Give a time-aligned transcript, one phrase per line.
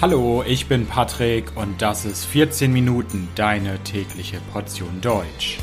[0.00, 5.58] Hallo, ich bin Patrick und das ist 14 Minuten deine tägliche Portion Deutsch.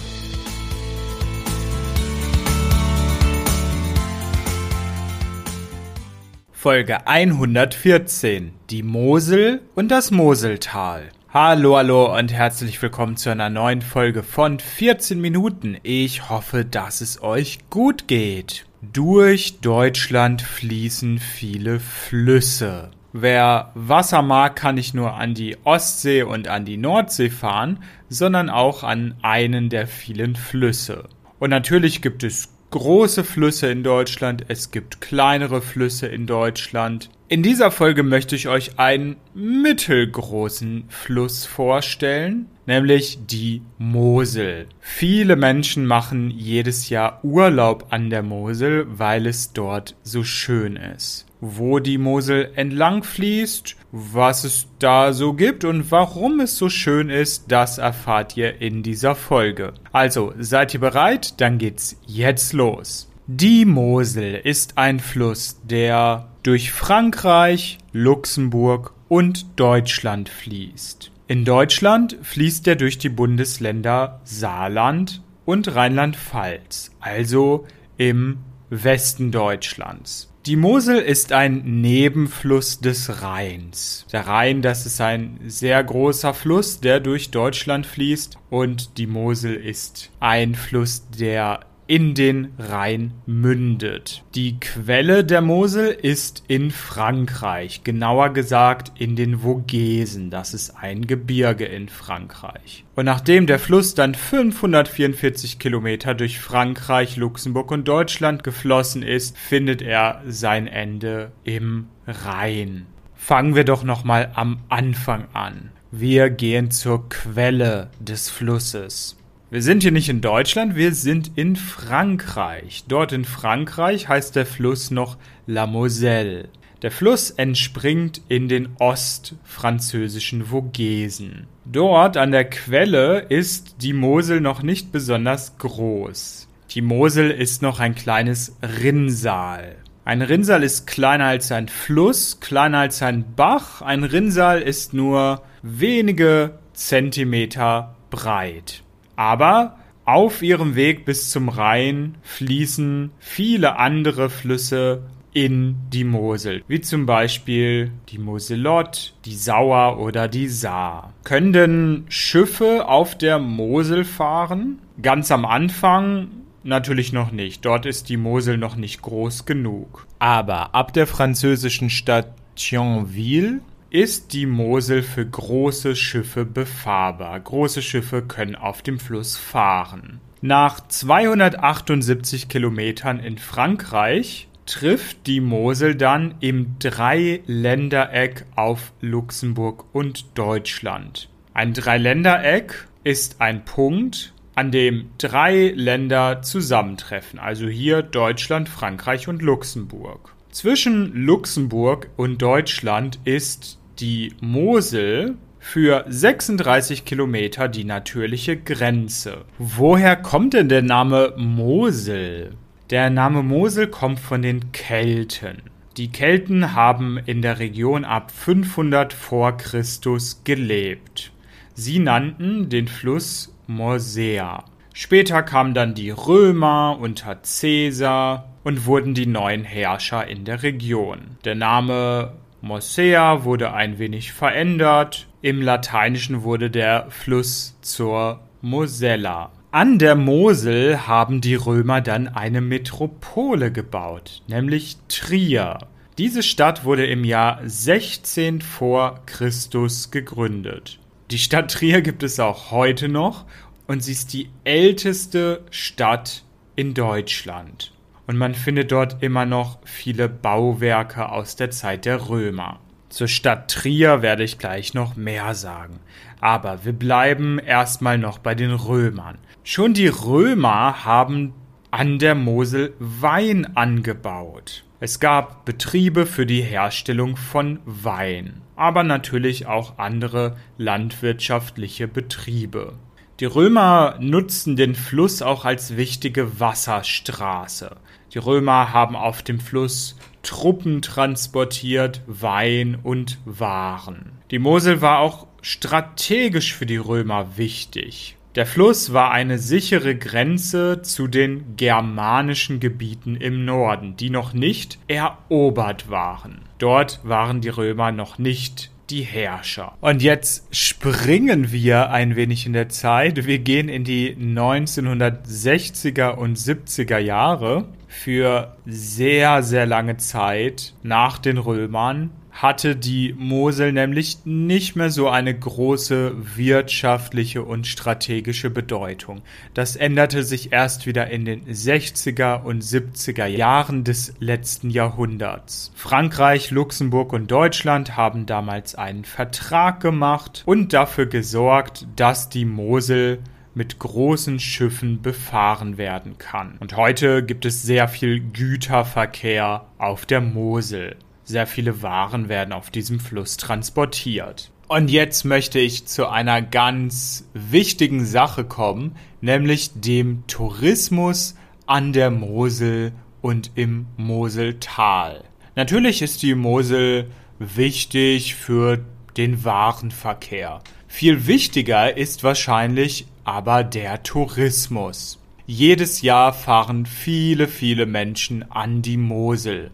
[6.52, 11.12] Folge 114 Die Mosel und das Moseltal.
[11.30, 15.78] Hallo, hallo und herzlich willkommen zu einer neuen Folge von 14 Minuten.
[15.84, 18.66] Ich hoffe, dass es euch gut geht.
[18.82, 22.92] Durch Deutschland fließen viele Flüsse.
[23.18, 27.80] Wer Wasser mag, kann nicht nur an die Ostsee und an die Nordsee fahren,
[28.10, 31.08] sondern auch an einen der vielen Flüsse.
[31.40, 37.10] Und natürlich gibt es große Flüsse in Deutschland, es gibt kleinere Flüsse in Deutschland.
[37.30, 44.68] In dieser Folge möchte ich euch einen mittelgroßen Fluss vorstellen, nämlich die Mosel.
[44.82, 51.26] Viele Menschen machen jedes Jahr Urlaub an der Mosel, weil es dort so schön ist
[51.46, 57.10] wo die Mosel entlang fließt, was es da so gibt und warum es so schön
[57.10, 59.74] ist, das erfahrt ihr in dieser Folge.
[59.94, 61.40] Also, seid ihr bereit?
[61.40, 63.10] Dann geht's jetzt los.
[63.28, 71.10] Die Mosel ist ein Fluss, der durch Frankreich, Luxemburg und Deutschland fließt.
[71.30, 80.35] In Deutschland fließt er durch die Bundesländer Saarland und Rheinland-Pfalz, also im Westen Deutschlands.
[80.46, 84.06] Die Mosel ist ein Nebenfluss des Rheins.
[84.12, 89.56] Der Rhein, das ist ein sehr großer Fluss, der durch Deutschland fließt und die Mosel
[89.56, 94.24] ist ein Fluss, der in den Rhein mündet.
[94.34, 100.30] Die Quelle der Mosel ist in Frankreich, genauer gesagt in den Vogesen.
[100.30, 102.86] Das ist ein Gebirge in Frankreich.
[102.96, 109.82] Und nachdem der Fluss dann 544 Kilometer durch Frankreich, Luxemburg und Deutschland geflossen ist, findet
[109.82, 112.88] er sein Ende im Rhein.
[113.16, 115.72] Fangen wir doch nochmal am Anfang an.
[115.92, 119.18] Wir gehen zur Quelle des Flusses.
[119.56, 122.84] Wir sind hier nicht in Deutschland, wir sind in Frankreich.
[122.90, 125.16] Dort in Frankreich heißt der Fluss noch
[125.48, 126.50] La Moselle.
[126.82, 131.48] Der Fluss entspringt in den ostfranzösischen Vogesen.
[131.64, 136.50] Dort an der Quelle ist die Mosel noch nicht besonders groß.
[136.72, 139.78] Die Mosel ist noch ein kleines Rinnsal.
[140.04, 143.82] Ein Rinnsal ist kleiner als ein Fluss, kleiner als ein Bach.
[143.82, 148.85] Ein Rinnsal ist nur wenige Zentimeter breit.
[149.16, 155.02] Aber auf ihrem Weg bis zum Rhein fließen viele andere Flüsse
[155.34, 161.14] in die Mosel, wie zum Beispiel die Moselott, die Sauer oder die Saar.
[161.26, 164.80] Können denn Schiffe auf der Mosel fahren?
[165.02, 166.30] Ganz am Anfang
[166.64, 167.66] natürlich noch nicht.
[167.66, 170.08] Dort ist die Mosel noch nicht groß genug.
[170.20, 173.60] Aber ab der französischen Stadt Thionville
[173.96, 177.40] ist die Mosel für große Schiffe befahrbar.
[177.40, 180.20] Große Schiffe können auf dem Fluss fahren.
[180.42, 191.30] Nach 278 Kilometern in Frankreich trifft die Mosel dann im Dreiländereck auf Luxemburg und Deutschland.
[191.54, 199.42] Ein Dreiländereck ist ein Punkt, an dem drei Länder zusammentreffen, also hier Deutschland, Frankreich und
[199.42, 200.36] Luxemburg.
[200.52, 209.46] Zwischen Luxemburg und Deutschland ist die Mosel für 36 Kilometer die natürliche Grenze.
[209.58, 212.54] Woher kommt denn der Name Mosel?
[212.92, 215.64] Der Name Mosel kommt von den Kelten.
[215.98, 221.32] Die Kelten haben in der Region ab 500 vor Christus gelebt.
[221.74, 224.66] Sie nannten den Fluss Mosea.
[224.94, 231.38] Später kamen dann die Römer unter Caesar und wurden die neuen Herrscher in der Region.
[231.44, 232.34] Der Name
[232.66, 235.28] Mosea wurde ein wenig verändert.
[235.44, 239.52] Im Lateinischen wurde der Fluss zur Mosella.
[239.70, 245.78] An der Mosel haben die Römer dann eine Metropole gebaut, nämlich Trier.
[246.18, 250.98] Diese Stadt wurde im Jahr 16 vor Christus gegründet.
[251.30, 253.46] Die Stadt Trier gibt es auch heute noch
[253.86, 256.44] und sie ist die älteste Stadt
[256.76, 257.95] in Deutschland
[258.28, 262.80] und man findet dort immer noch viele Bauwerke aus der Zeit der Römer.
[263.10, 266.00] Zur Stadt Trier werde ich gleich noch mehr sagen.
[266.42, 269.38] Aber wir bleiben erstmal noch bei den Römern.
[269.64, 271.54] Schon die Römer haben
[271.92, 274.84] an der Mosel Wein angebaut.
[275.00, 282.94] Es gab Betriebe für die Herstellung von Wein, aber natürlich auch andere landwirtschaftliche Betriebe.
[283.40, 287.98] Die Römer nutzten den Fluss auch als wichtige Wasserstraße.
[288.36, 294.34] Die Römer haben auf dem Fluss Truppen transportiert, Wein und Waren.
[294.52, 298.36] Die Mosel war auch strategisch für die Römer wichtig.
[298.56, 305.00] Der Fluss war eine sichere Grenze zu den germanischen Gebieten im Norden, die noch nicht
[305.08, 306.60] erobert waren.
[306.78, 309.94] Dort waren die Römer noch nicht die Herrscher.
[310.02, 313.46] Und jetzt springen wir ein wenig in der Zeit.
[313.46, 317.86] Wir gehen in die 1960er und 70er Jahre.
[318.08, 325.28] Für sehr, sehr lange Zeit nach den Römern hatte die Mosel nämlich nicht mehr so
[325.28, 329.42] eine große wirtschaftliche und strategische Bedeutung.
[329.74, 335.92] Das änderte sich erst wieder in den 60er und 70er Jahren des letzten Jahrhunderts.
[335.96, 343.40] Frankreich, Luxemburg und Deutschland haben damals einen Vertrag gemacht und dafür gesorgt, dass die Mosel
[343.74, 346.78] mit großen Schiffen befahren werden kann.
[346.80, 351.18] Und heute gibt es sehr viel Güterverkehr auf der Mosel.
[351.46, 354.72] Sehr viele Waren werden auf diesem Fluss transportiert.
[354.88, 361.56] Und jetzt möchte ich zu einer ganz wichtigen Sache kommen, nämlich dem Tourismus
[361.86, 363.12] an der Mosel
[363.42, 365.44] und im Moseltal.
[365.76, 369.06] Natürlich ist die Mosel wichtig für
[369.38, 370.82] den Warenverkehr.
[371.08, 375.40] Viel wichtiger ist wahrscheinlich aber der Tourismus.
[375.68, 379.92] Jedes Jahr fahren viele, viele Menschen an die Mosel.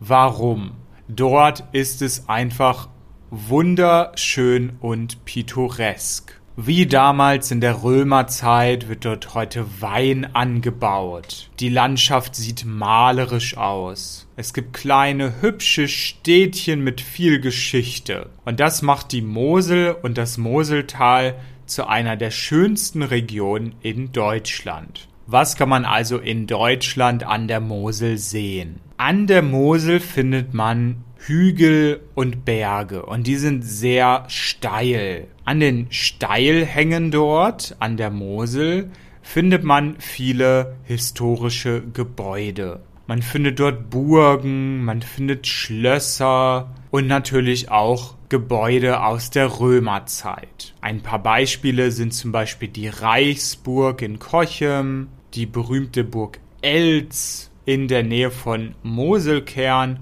[0.00, 0.72] Warum?
[1.08, 2.88] Dort ist es einfach
[3.30, 6.40] wunderschön und pittoresk.
[6.56, 11.50] Wie damals in der Römerzeit wird dort heute Wein angebaut.
[11.60, 14.28] Die Landschaft sieht malerisch aus.
[14.36, 18.30] Es gibt kleine, hübsche Städtchen mit viel Geschichte.
[18.44, 21.34] Und das macht die Mosel und das Moseltal
[21.66, 25.08] zu einer der schönsten Regionen in Deutschland.
[25.26, 28.80] Was kann man also in Deutschland an der Mosel sehen?
[28.98, 35.28] An der Mosel findet man Hügel und Berge und die sind sehr steil.
[35.46, 38.90] An den Steilhängen dort, an der Mosel,
[39.22, 42.80] findet man viele historische Gebäude.
[43.06, 50.74] Man findet dort Burgen, man findet Schlösser und natürlich auch Gebäude aus der Römerzeit.
[50.80, 57.88] Ein paar Beispiele sind zum Beispiel die Reichsburg in Cochem, die berühmte Burg Elz in
[57.88, 59.98] der Nähe von Moselkern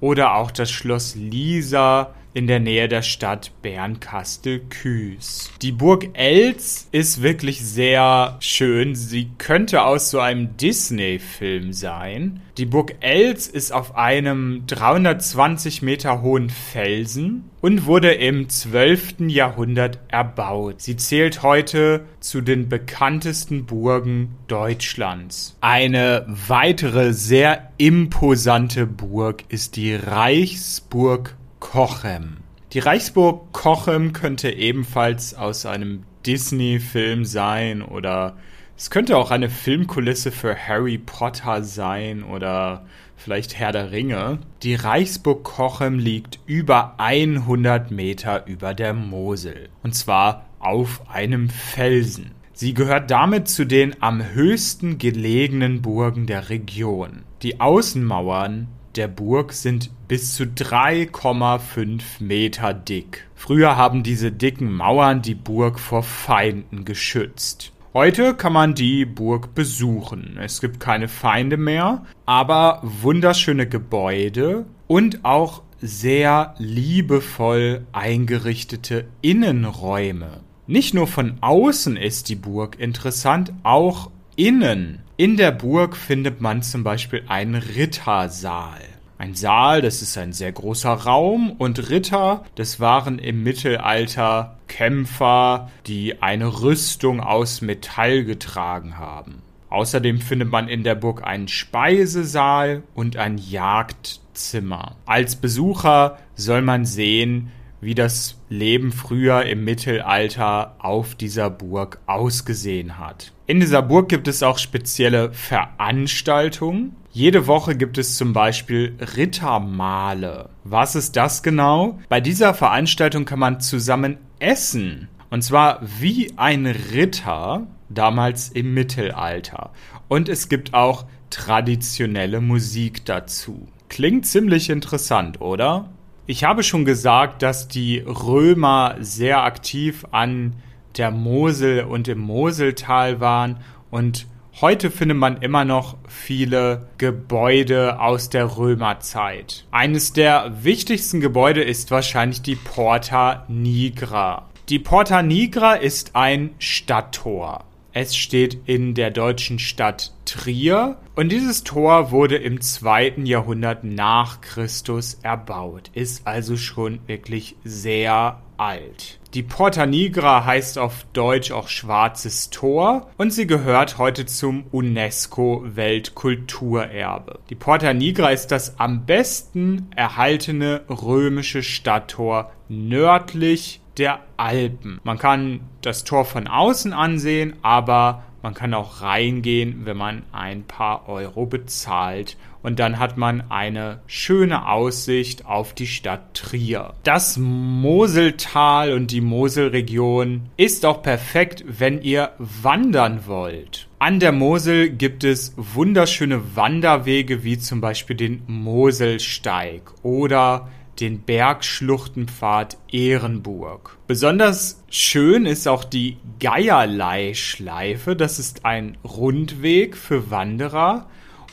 [0.00, 5.50] oder auch das Schloss Lisa in der Nähe der Stadt Bernkastel-Kues.
[5.60, 8.94] Die Burg Elz ist wirklich sehr schön.
[8.94, 12.40] Sie könnte aus so einem Disney-Film sein.
[12.58, 19.20] Die Burg Elz ist auf einem 320 Meter hohen Felsen und wurde im 12.
[19.28, 20.82] Jahrhundert erbaut.
[20.82, 25.56] Sie zählt heute zu den bekanntesten Burgen Deutschlands.
[25.60, 32.38] Eine weitere sehr imposante Burg ist die Reichsburg Cochem.
[32.72, 38.36] Die Reichsburg Cochem könnte ebenfalls aus einem Disney-Film sein oder
[38.76, 42.84] es könnte auch eine Filmkulisse für Harry Potter sein oder
[43.16, 44.40] vielleicht Herr der Ringe.
[44.64, 52.32] Die Reichsburg Cochem liegt über 100 Meter über der Mosel und zwar auf einem Felsen.
[52.52, 57.22] Sie gehört damit zu den am höchsten gelegenen Burgen der Region.
[57.42, 58.66] Die Außenmauern
[58.96, 63.26] der Burg sind bis zu 3,5 Meter dick.
[63.34, 67.72] Früher haben diese dicken Mauern die Burg vor Feinden geschützt.
[67.94, 70.38] Heute kann man die Burg besuchen.
[70.40, 80.40] Es gibt keine Feinde mehr, aber wunderschöne Gebäude und auch sehr liebevoll eingerichtete Innenräume.
[80.66, 85.00] Nicht nur von außen ist die Burg interessant, auch innen.
[85.16, 88.80] In der Burg findet man zum Beispiel einen Rittersaal.
[89.18, 95.70] Ein Saal, das ist ein sehr großer Raum und Ritter, das waren im Mittelalter Kämpfer,
[95.86, 99.42] die eine Rüstung aus Metall getragen haben.
[99.70, 104.96] Außerdem findet man in der Burg einen Speisesaal und ein Jagdzimmer.
[105.06, 112.96] Als Besucher soll man sehen, wie das Leben früher im Mittelalter auf dieser Burg ausgesehen
[112.96, 113.32] hat.
[113.46, 116.96] In dieser Burg gibt es auch spezielle Veranstaltungen.
[117.10, 120.48] Jede Woche gibt es zum Beispiel Rittermale.
[120.64, 121.98] Was ist das genau?
[122.08, 125.08] Bei dieser Veranstaltung kann man zusammen essen.
[125.28, 129.72] Und zwar wie ein Ritter damals im Mittelalter.
[130.08, 133.66] Und es gibt auch traditionelle Musik dazu.
[133.88, 135.90] Klingt ziemlich interessant, oder?
[136.26, 140.54] Ich habe schon gesagt, dass die Römer sehr aktiv an
[140.96, 143.58] der Mosel und im Moseltal waren
[143.90, 144.26] und
[144.60, 149.64] Heute findet man immer noch viele Gebäude aus der Römerzeit.
[149.70, 154.50] Eines der wichtigsten Gebäude ist wahrscheinlich die Porta Nigra.
[154.68, 157.64] Die Porta Nigra ist ein Stadttor.
[157.94, 164.40] Es steht in der deutschen Stadt Trier und dieses Tor wurde im zweiten Jahrhundert nach
[164.40, 169.18] Christus erbaut, ist also schon wirklich sehr alt.
[169.34, 175.62] Die Porta Nigra heißt auf Deutsch auch Schwarzes Tor und sie gehört heute zum UNESCO
[175.64, 177.40] Weltkulturerbe.
[177.50, 185.00] Die Porta Nigra ist das am besten erhaltene römische Stadttor nördlich der Alpen.
[185.04, 190.64] Man kann das Tor von außen ansehen, aber man kann auch reingehen, wenn man ein
[190.64, 192.36] paar Euro bezahlt.
[192.62, 196.94] Und dann hat man eine schöne Aussicht auf die Stadt Trier.
[197.04, 203.88] Das Moseltal und die Moselregion ist auch perfekt, wenn ihr wandern wollt.
[203.98, 210.68] An der Mosel gibt es wunderschöne Wanderwege wie zum Beispiel den Moselsteig oder
[211.00, 213.98] den Bergschluchtenpfad Ehrenburg.
[214.06, 218.16] Besonders schön ist auch die Geierlei-Schleife.
[218.16, 221.06] Das ist ein Rundweg für Wanderer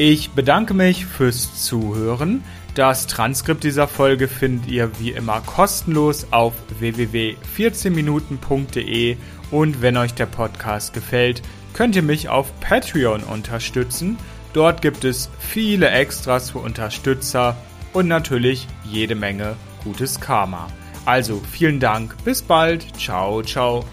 [0.00, 2.44] Ich bedanke mich fürs Zuhören.
[2.76, 9.16] Das Transkript dieser Folge findet ihr wie immer kostenlos auf www.14minuten.de
[9.50, 14.16] und wenn euch der Podcast gefällt, könnt ihr mich auf Patreon unterstützen.
[14.52, 17.56] Dort gibt es viele Extras für Unterstützer
[17.92, 20.68] und natürlich jede Menge gutes Karma.
[21.06, 23.84] Also vielen Dank, bis bald, ciao, ciao.